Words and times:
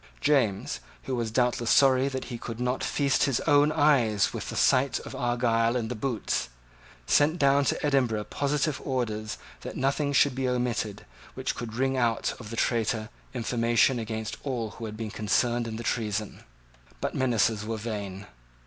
James, 0.19 0.79
who 1.03 1.15
was 1.15 1.29
doubtless 1.29 1.69
sorry 1.69 2.07
that 2.07 2.25
he 2.25 2.39
could 2.39 2.59
not 2.59 2.83
feast 2.83 3.25
his 3.25 3.39
own 3.41 3.71
eyes 3.71 4.33
with 4.33 4.49
the 4.49 4.55
sight 4.55 4.97
of 5.01 5.13
Argyle 5.13 5.75
in 5.75 5.89
the 5.89 5.93
boots, 5.95 6.49
sent 7.05 7.37
down 7.37 7.65
to 7.65 7.85
Edinburgh 7.85 8.23
positive 8.23 8.81
orders 8.83 9.37
that 9.59 9.77
nothing 9.77 10.11
should 10.11 10.33
be 10.33 10.49
omitted 10.49 11.05
which 11.35 11.53
could 11.53 11.75
wring 11.75 11.97
out 11.97 12.33
of 12.39 12.49
the 12.49 12.55
traitor 12.57 13.09
information 13.35 13.99
against 13.99 14.37
all 14.41 14.71
who 14.71 14.85
had 14.85 14.97
been 14.97 15.11
concerned 15.11 15.67
in 15.67 15.75
the 15.75 15.83
treason. 15.83 16.41
But 16.99 17.13
menaces 17.13 17.63
were 17.63 17.77
vain. 17.77 18.25